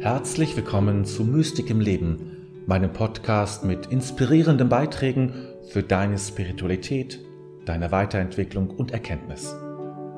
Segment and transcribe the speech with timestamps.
[0.00, 5.34] Herzlich willkommen zu Mystik im Leben, meinem Podcast mit inspirierenden Beiträgen
[5.68, 7.20] für deine Spiritualität,
[7.66, 9.54] deine Weiterentwicklung und Erkenntnis.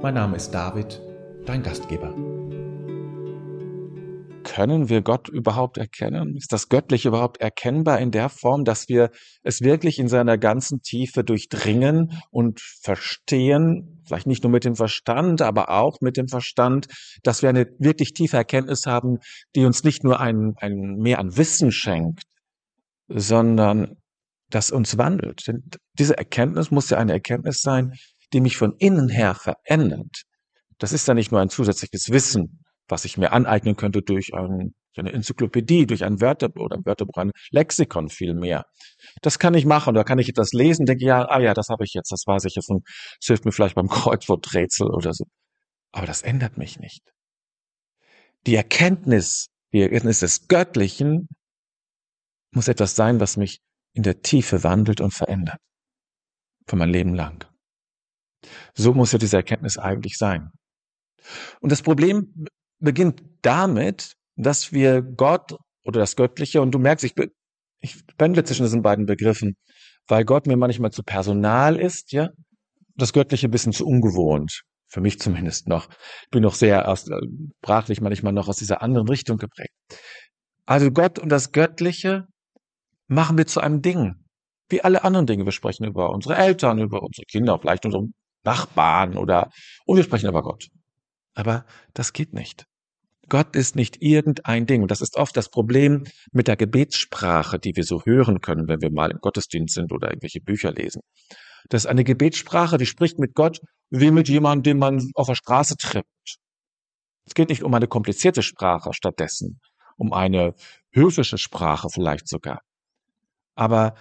[0.00, 1.02] Mein Name ist David,
[1.46, 2.14] dein Gastgeber.
[4.52, 6.36] Können wir Gott überhaupt erkennen?
[6.36, 9.10] Ist das Göttliche überhaupt erkennbar in der Form, dass wir
[9.42, 15.40] es wirklich in seiner ganzen Tiefe durchdringen und verstehen, vielleicht nicht nur mit dem Verstand,
[15.40, 16.88] aber auch mit dem Verstand,
[17.22, 19.20] dass wir eine wirklich tiefe Erkenntnis haben,
[19.56, 22.24] die uns nicht nur ein, ein mehr an Wissen schenkt,
[23.08, 23.96] sondern
[24.50, 25.46] das uns wandelt.
[25.46, 25.62] Denn
[25.98, 27.94] diese Erkenntnis muss ja eine Erkenntnis sein,
[28.34, 30.24] die mich von innen her verändert.
[30.76, 34.74] Das ist ja nicht nur ein zusätzliches Wissen, was ich mir aneignen könnte durch ein,
[34.96, 38.64] eine Enzyklopädie, durch ein Wörterbuch oder ein Wörterbuch, ein Lexikon viel mehr.
[39.22, 39.94] Das kann ich machen.
[39.94, 42.44] Da kann ich etwas lesen, denke, ja, ah ja, das habe ich jetzt, das weiß
[42.44, 42.86] ich jetzt und
[43.20, 45.24] es hilft mir vielleicht beim Kreuzworträtsel oder so.
[45.92, 47.02] Aber das ändert mich nicht.
[48.46, 51.28] Die Erkenntnis, die Erkenntnis des Göttlichen
[52.52, 53.60] muss etwas sein, was mich
[53.94, 55.58] in der Tiefe wandelt und verändert.
[56.66, 57.44] Für mein Leben lang.
[58.74, 60.50] So muss ja diese Erkenntnis eigentlich sein.
[61.60, 62.46] Und das Problem
[62.82, 67.14] beginnt damit, dass wir Gott oder das Göttliche, und du merkst, ich,
[67.80, 69.56] ich pendle zwischen diesen beiden Begriffen,
[70.06, 72.30] weil Gott mir manchmal zu personal ist, ja,
[72.96, 74.62] das Göttliche ein bisschen zu ungewohnt.
[74.88, 75.88] Für mich zumindest noch.
[76.24, 76.96] Ich bin noch sehr äh,
[77.62, 79.72] sprachlich manchmal noch aus dieser anderen Richtung geprägt.
[80.66, 82.26] Also Gott und das Göttliche
[83.06, 84.14] machen wir zu einem Ding.
[84.68, 85.44] Wie alle anderen Dinge.
[85.46, 88.04] Wir sprechen über unsere Eltern, über unsere Kinder, vielleicht unsere
[88.44, 89.50] Nachbarn oder,
[89.86, 90.68] und wir sprechen über Gott.
[91.34, 92.66] Aber das geht nicht.
[93.32, 94.82] Gott ist nicht irgendein Ding.
[94.82, 98.82] Und das ist oft das Problem mit der Gebetssprache, die wir so hören können, wenn
[98.82, 101.00] wir mal im Gottesdienst sind oder irgendwelche Bücher lesen.
[101.70, 105.34] Das ist eine Gebetssprache, die spricht mit Gott wie mit jemandem, den man auf der
[105.34, 106.40] Straße trifft.
[107.24, 109.62] Es geht nicht um eine komplizierte Sprache stattdessen,
[109.96, 110.54] um eine
[110.90, 112.60] höfische Sprache vielleicht sogar.
[113.54, 113.94] Aber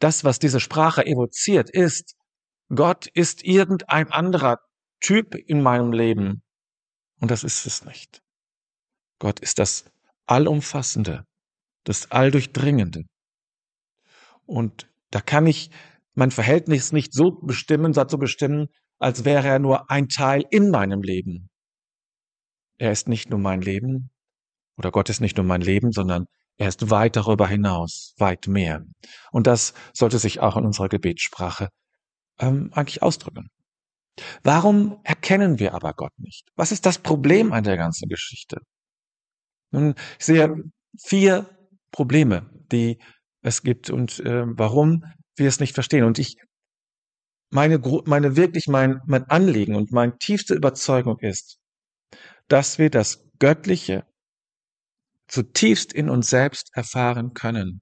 [0.00, 2.16] das, was diese Sprache evoziert, ist,
[2.68, 4.58] Gott ist irgendein anderer
[5.00, 6.42] Typ in meinem Leben.
[7.20, 8.22] Und das ist es nicht.
[9.22, 9.84] Gott ist das
[10.26, 11.24] Allumfassende,
[11.84, 13.04] das Alldurchdringende.
[14.46, 15.70] Und da kann ich
[16.14, 18.66] mein Verhältnis nicht so bestimmen, so bestimmen,
[18.98, 21.50] als wäre er nur ein Teil in meinem Leben.
[22.78, 24.10] Er ist nicht nur mein Leben,
[24.76, 28.84] oder Gott ist nicht nur mein Leben, sondern er ist weit darüber hinaus, weit mehr.
[29.30, 31.68] Und das sollte sich auch in unserer Gebetssprache
[32.40, 33.50] ähm, eigentlich ausdrücken.
[34.42, 36.48] Warum erkennen wir aber Gott nicht?
[36.56, 38.58] Was ist das Problem an der ganzen Geschichte?
[39.72, 40.54] Nun, ich sehe
[40.98, 41.48] vier
[41.90, 42.98] Probleme, die
[43.42, 45.04] es gibt und äh, warum
[45.36, 46.04] wir es nicht verstehen.
[46.04, 46.36] Und ich
[47.50, 51.58] meine, meine wirklich mein, mein Anliegen und meine tiefste Überzeugung ist,
[52.48, 54.06] dass wir das Göttliche
[55.28, 57.80] zutiefst in uns selbst erfahren können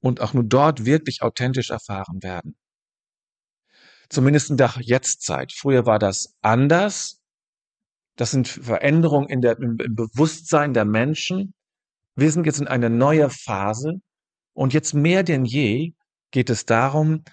[0.00, 2.56] und auch nur dort wirklich authentisch erfahren werden.
[4.08, 5.52] Zumindest in der Jetztzeit.
[5.52, 7.20] Früher war das anders
[8.16, 11.54] das sind Veränderungen in der, im, Bewusstsein der Menschen.
[12.14, 14.00] Wir sind jetzt in eine neue Phase
[14.54, 15.92] und jetzt mehr denn je
[16.30, 17.24] geht es darum,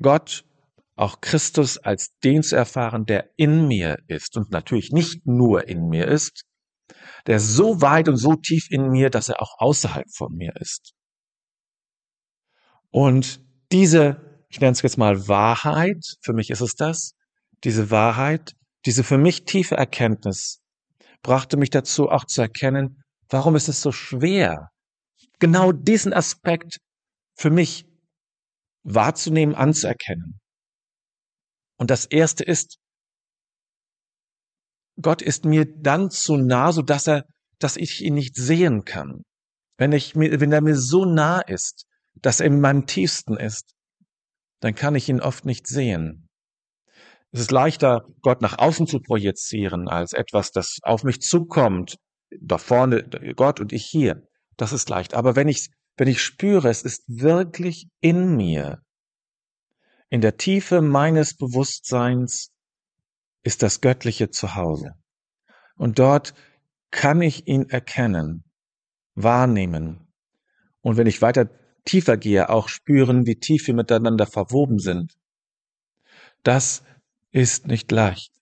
[0.00, 0.44] Gott,
[0.96, 5.88] auch Christus als den zu erfahren, der in mir ist und natürlich nicht nur in
[5.88, 6.44] mir ist,
[7.26, 10.92] der so weit und so tief in mir, dass er auch außerhalb von mir ist.
[12.90, 13.40] Und
[13.70, 17.14] diese, ich nenne es jetzt mal Wahrheit, für mich ist es das,
[17.64, 18.54] diese Wahrheit
[18.88, 20.62] diese für mich tiefe Erkenntnis
[21.20, 24.70] brachte mich dazu, auch zu erkennen, warum ist es so schwer,
[25.40, 26.78] genau diesen Aspekt
[27.36, 27.84] für mich
[28.84, 30.40] wahrzunehmen, anzuerkennen.
[31.76, 32.78] Und das erste ist,
[35.02, 37.26] Gott ist mir dann zu nah, so dass er,
[37.58, 39.20] dass ich ihn nicht sehen kann.
[39.76, 41.84] Wenn ich mir, wenn er mir so nah ist,
[42.14, 43.74] dass er in meinem tiefsten ist,
[44.60, 46.27] dann kann ich ihn oft nicht sehen.
[47.30, 51.98] Es ist leichter, Gott nach außen zu projizieren, als etwas, das auf mich zukommt.
[52.40, 53.04] Da vorne
[53.36, 54.26] Gott und ich hier.
[54.56, 55.14] Das ist leicht.
[55.14, 58.82] Aber wenn ich, wenn ich spüre, es ist wirklich in mir,
[60.10, 62.50] in der Tiefe meines Bewusstseins
[63.42, 64.94] ist das Göttliche zu Hause.
[65.76, 66.34] Und dort
[66.90, 68.44] kann ich ihn erkennen,
[69.14, 70.08] wahrnehmen.
[70.80, 71.50] Und wenn ich weiter
[71.84, 75.14] tiefer gehe, auch spüren, wie tief wir miteinander verwoben sind.
[76.42, 76.82] Das
[77.30, 78.32] ist nicht leicht.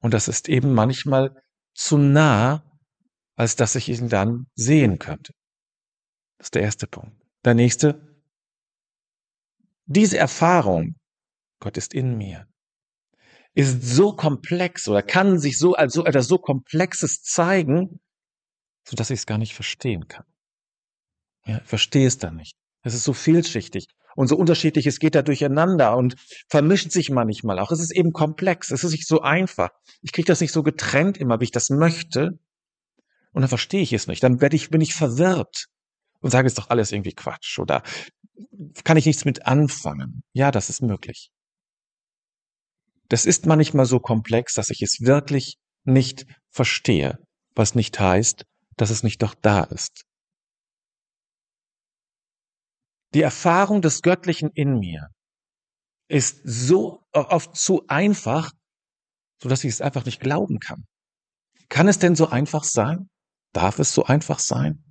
[0.00, 1.42] Und das ist eben manchmal
[1.74, 2.62] zu nah,
[3.36, 5.32] als dass ich ihn dann sehen könnte.
[6.38, 7.16] Das ist der erste Punkt.
[7.44, 8.20] Der nächste,
[9.86, 10.96] diese Erfahrung,
[11.60, 12.46] Gott ist in mir,
[13.54, 18.00] ist so komplex oder kann sich so als so etwas so Komplexes zeigen,
[18.86, 20.26] so dass ich es gar nicht verstehen kann.
[21.46, 22.56] Ja, verstehe es dann nicht.
[22.82, 26.16] Es ist so vielschichtig und so unterschiedlich, es geht da durcheinander und
[26.48, 27.70] vermischt sich manchmal auch.
[27.70, 29.70] Es ist eben komplex, es ist nicht so einfach.
[30.02, 32.38] Ich kriege das nicht so getrennt immer, wie ich das möchte.
[33.32, 34.22] Und dann verstehe ich es nicht.
[34.22, 35.66] Dann werde ich, bin ich verwirrt
[36.20, 37.82] und sage, es doch alles irgendwie Quatsch oder
[38.84, 40.22] kann ich nichts mit anfangen.
[40.32, 41.30] Ja, das ist möglich.
[43.08, 47.18] Das ist manchmal so komplex, dass ich es wirklich nicht verstehe,
[47.54, 48.44] was nicht heißt,
[48.76, 50.04] dass es nicht doch da ist.
[53.14, 55.08] Die Erfahrung des Göttlichen in mir
[56.08, 58.50] ist so oft zu einfach,
[59.40, 60.84] so dass ich es einfach nicht glauben kann.
[61.68, 63.08] Kann es denn so einfach sein?
[63.52, 64.84] Darf es so einfach sein?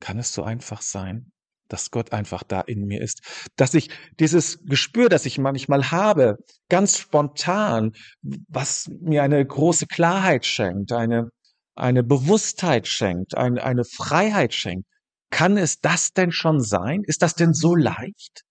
[0.00, 1.30] Kann es so einfach sein,
[1.68, 3.20] dass Gott einfach da in mir ist?
[3.56, 6.38] Dass ich dieses Gespür, das ich manchmal habe,
[6.70, 7.92] ganz spontan,
[8.22, 11.28] was mir eine große Klarheit schenkt, eine,
[11.74, 14.86] eine Bewusstheit schenkt, eine, eine Freiheit schenkt,
[15.30, 17.02] kann es das denn schon sein?
[17.04, 18.44] Ist das denn so leicht?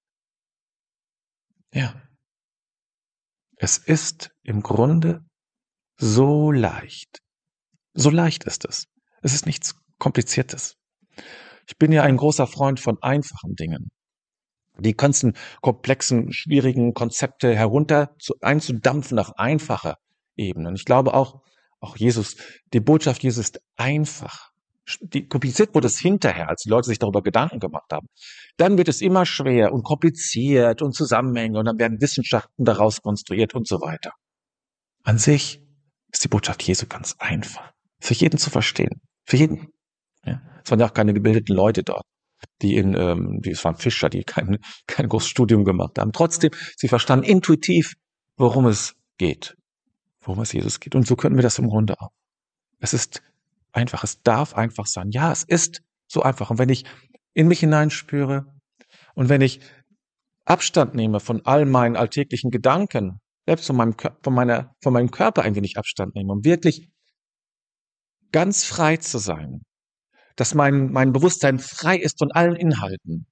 [1.74, 2.02] Ja.
[3.58, 5.26] Es ist im Grunde
[5.98, 7.20] so leicht.
[7.94, 8.86] So leicht ist es.
[9.22, 10.76] Es ist nichts Kompliziertes.
[11.68, 13.90] Ich bin ja ein großer Freund von einfachen Dingen.
[14.80, 19.96] Die ganzen komplexen, schwierigen Konzepte herunter zu, einzudampfen auf einfache
[20.36, 20.76] Ebenen.
[20.76, 21.42] Ich glaube auch,
[21.80, 22.38] auch Jesus,
[22.74, 24.47] die Botschaft Jesus ist einfach
[25.02, 28.08] die, kompliziert wurde es hinterher, als die Leute sich darüber Gedanken gemacht haben.
[28.58, 33.54] Dann wird es immer schwer und kompliziert und Zusammenhänge und dann werden Wissenschaften daraus konstruiert
[33.54, 34.12] und so weiter.
[35.04, 35.62] An sich
[36.12, 37.72] ist die Botschaft Jesu ganz einfach.
[38.00, 39.02] Für jeden zu verstehen.
[39.26, 39.70] Für jeden.
[40.26, 40.42] Ja.
[40.64, 42.06] Es waren ja auch keine gebildeten Leute dort,
[42.62, 46.12] die in, ähm, die, es waren Fischer, die kein, kein großes Studium gemacht haben.
[46.12, 47.94] Trotzdem, sie verstanden intuitiv,
[48.38, 49.56] worum es geht.
[50.22, 50.96] Worum es Jesus geht.
[50.96, 52.10] Und so könnten wir das im Grunde auch.
[52.80, 53.22] Es ist
[53.78, 54.04] einfach.
[54.04, 55.12] Es darf einfach sein.
[55.12, 56.50] Ja, es ist so einfach.
[56.50, 56.84] Und wenn ich
[57.34, 58.46] in mich hineinspüre
[59.16, 59.62] und wenn ich
[60.46, 65.44] Abstand nehme von all meinen alltäglichen Gedanken, selbst von meinem, von meiner, von meinem Körper
[65.44, 66.90] ein wenig Abstand nehme, um wirklich
[68.32, 69.62] ganz frei zu sein,
[70.36, 73.28] dass mein, mein Bewusstsein frei ist von allen Inhalten,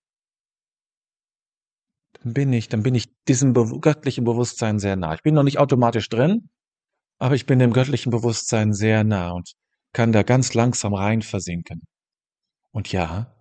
[2.21, 5.13] dann bin ich, dann bin ich diesem göttlichen Bewusstsein sehr nah.
[5.13, 6.49] Ich bin noch nicht automatisch drin,
[7.19, 9.53] aber ich bin dem göttlichen Bewusstsein sehr nah und
[9.95, 11.87] kann da ganz langsam rein versinken.
[12.71, 13.33] Und ja,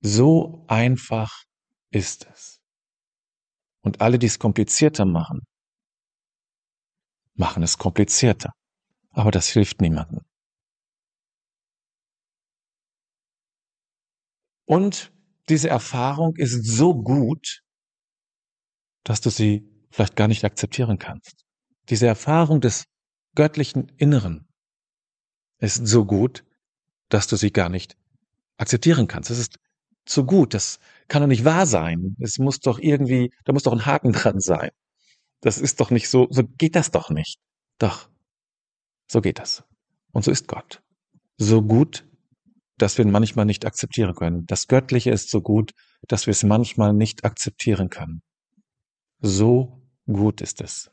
[0.00, 1.44] so einfach
[1.90, 2.60] ist es.
[3.80, 5.40] Und alle, die es komplizierter machen,
[7.34, 8.52] machen es komplizierter.
[9.10, 10.20] Aber das hilft niemandem.
[14.66, 15.10] Und
[15.48, 17.62] diese Erfahrung ist so gut,
[19.04, 21.46] dass du sie vielleicht gar nicht akzeptieren kannst.
[21.88, 22.84] Diese Erfahrung des
[23.34, 24.47] göttlichen Inneren,
[25.60, 26.44] ist so gut,
[27.08, 27.96] dass du sie gar nicht
[28.56, 29.30] akzeptieren kannst.
[29.30, 29.58] Es ist
[30.04, 30.78] zu gut, das
[31.08, 32.16] kann doch nicht wahr sein.
[32.20, 34.70] Es muss doch irgendwie, da muss doch ein Haken dran sein.
[35.40, 37.38] Das ist doch nicht so, so geht das doch nicht.
[37.78, 38.08] Doch,
[39.06, 39.64] so geht das.
[40.12, 40.82] Und so ist Gott.
[41.36, 42.06] So gut,
[42.76, 44.46] dass wir ihn manchmal nicht akzeptieren können.
[44.46, 45.72] Das Göttliche ist so gut,
[46.02, 48.22] dass wir es manchmal nicht akzeptieren können.
[49.20, 50.90] So gut ist es.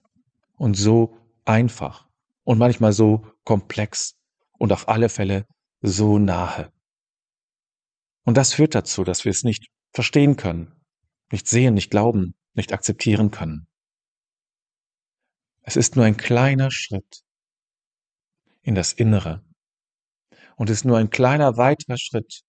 [0.58, 2.08] Und so einfach.
[2.44, 4.16] Und manchmal so komplex
[4.58, 5.46] und auf alle Fälle
[5.82, 6.72] so nahe.
[8.24, 10.74] Und das führt dazu, dass wir es nicht verstehen können,
[11.32, 13.68] nicht sehen, nicht glauben, nicht akzeptieren können.
[15.62, 17.24] Es ist nur ein kleiner Schritt
[18.62, 19.44] in das Innere.
[20.56, 22.44] Und es ist nur ein kleiner weiterer Schritt,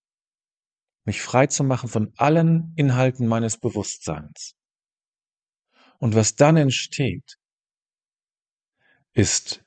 [1.05, 4.55] mich frei zu machen von allen Inhalten meines Bewusstseins.
[5.99, 7.39] Und was dann entsteht,
[9.13, 9.65] ist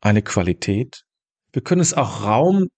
[0.00, 1.04] eine Qualität,
[1.52, 2.68] wir können es auch Raum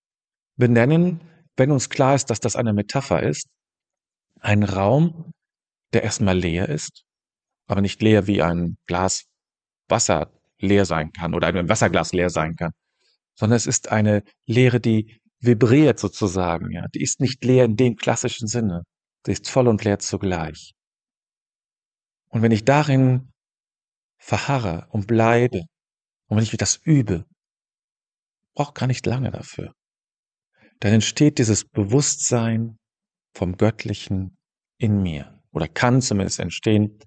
[0.57, 1.21] benennen,
[1.57, 3.47] wenn uns klar ist, dass das eine Metapher ist.
[4.41, 5.33] Ein Raum,
[5.93, 7.05] der erstmal leer ist,
[7.67, 9.25] aber nicht leer wie ein Glas
[9.89, 12.73] Wasser leer sein kann oder ein Wasserglas leer sein kann,
[13.35, 16.87] sondern es ist eine Leere, die vibriert sozusagen, ja.
[16.95, 18.83] Die ist nicht leer in dem klassischen Sinne.
[19.27, 20.73] Sie ist voll und leer zugleich.
[22.29, 23.33] Und wenn ich darin
[24.19, 25.63] verharre und bleibe
[26.29, 27.27] und wenn ich das übe,
[28.55, 29.75] braucht gar nicht lange dafür.
[30.81, 32.79] Dann entsteht dieses Bewusstsein
[33.35, 34.37] vom Göttlichen
[34.79, 36.99] in mir oder kann zumindest entstehen,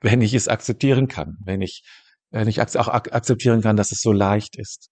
[0.00, 1.82] wenn ich es akzeptieren kann, wenn ich,
[2.30, 4.90] wenn ich auch akzeptieren kann, dass es so leicht ist.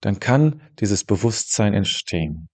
[0.00, 2.48] Dann kann dieses Bewusstsein entstehen.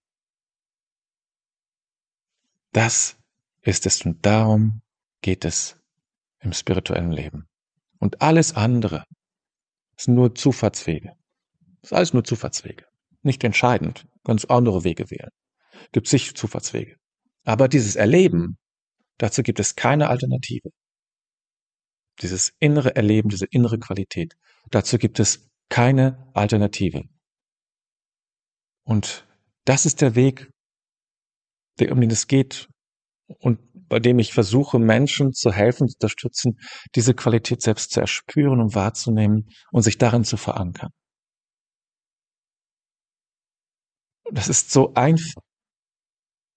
[2.72, 3.16] Das
[3.62, 4.82] ist es und darum
[5.22, 5.76] geht es
[6.40, 7.48] im spirituellen Leben.
[7.98, 9.04] Und alles andere
[9.96, 11.19] sind nur Zufahrtswege.
[11.82, 12.84] Das ist alles nur Zufahrtswege.
[13.22, 15.30] nicht entscheidend, ganz andere Wege wählen.
[15.92, 16.96] Gibt sich Zufahrtswege.
[17.44, 18.58] Aber dieses Erleben,
[19.18, 20.70] dazu gibt es keine Alternative.
[22.22, 24.34] Dieses innere Erleben, diese innere Qualität,
[24.70, 27.02] dazu gibt es keine Alternative.
[28.84, 29.26] Und
[29.64, 30.50] das ist der Weg,
[31.78, 32.68] der, um den es geht
[33.26, 33.58] und
[33.88, 36.58] bei dem ich versuche, Menschen zu helfen, zu unterstützen,
[36.94, 40.90] diese Qualität selbst zu erspüren und wahrzunehmen und sich darin zu verankern.
[44.32, 45.42] Das ist so einfach.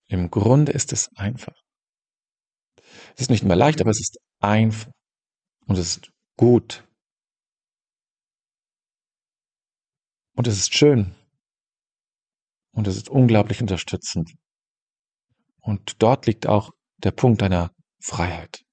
[0.07, 1.55] Im Grunde ist es einfach.
[3.15, 4.91] Es ist nicht mehr leicht, aber es ist einfach.
[5.65, 6.87] Und es ist gut.
[10.35, 11.15] Und es ist schön.
[12.71, 14.33] Und es ist unglaublich unterstützend.
[15.61, 18.63] Und dort liegt auch der Punkt deiner Freiheit,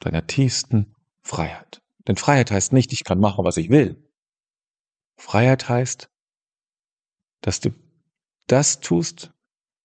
[0.00, 1.82] deiner tiefsten Freiheit.
[2.06, 4.02] Denn Freiheit heißt nicht, ich kann machen, was ich will.
[5.16, 6.08] Freiheit heißt,
[7.40, 7.70] dass du
[8.48, 9.32] das tust,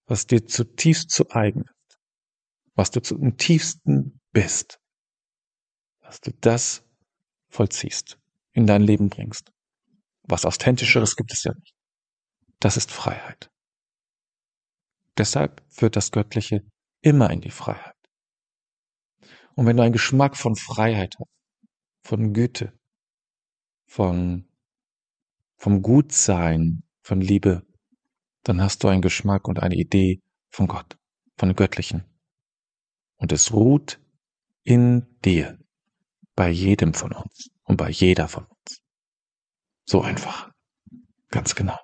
[0.06, 2.00] was dir zutiefst zu eigen ist,
[2.76, 4.80] was du zum tiefsten bist,
[6.02, 6.84] dass du das
[7.50, 8.20] vollziehst,
[8.52, 9.52] in dein Leben bringst.
[10.24, 11.76] Was Authentischeres gibt es ja nicht.
[12.60, 13.52] Das ist Freiheit.
[15.18, 16.66] Deshalb führt das Göttliche
[17.02, 17.96] immer in die Freiheit.
[19.56, 21.30] Und wenn du einen Geschmack von Freiheit hast,
[22.02, 22.74] von Güte,
[23.86, 24.48] von,
[25.58, 27.66] vom Gutsein, von Liebe,
[28.44, 30.98] dann hast du einen Geschmack und eine Idee von Gott,
[31.38, 32.04] von Göttlichen.
[33.18, 34.00] Und es ruht
[34.64, 35.58] in dir,
[36.36, 38.82] bei jedem von uns und bei jeder von uns.
[39.86, 40.52] So einfach.
[41.30, 41.80] Ganz genau.